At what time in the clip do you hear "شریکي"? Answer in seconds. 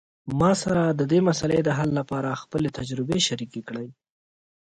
3.27-3.61